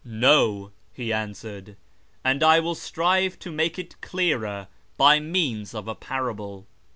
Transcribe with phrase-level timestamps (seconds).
[0.03, 1.77] "No," he answered,"
[2.25, 6.65] and I will strive to make it clearer by means of a parable.